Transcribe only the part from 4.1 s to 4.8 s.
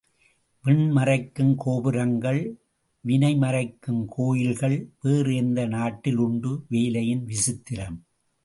கோயில்கள்